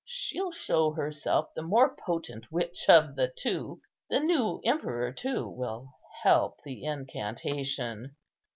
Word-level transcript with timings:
She'll 0.03 0.51
show 0.51 0.93
herself 0.93 1.53
the 1.53 1.61
more 1.61 1.95
potent 1.95 2.51
witch 2.51 2.89
of 2.89 3.15
the 3.15 3.27
two. 3.27 3.83
The 4.09 4.19
new 4.19 4.59
emperor 4.65 5.11
too 5.13 5.47
will 5.47 5.91
help 6.23 6.63
the 6.63 6.83
incantation." 6.85 8.15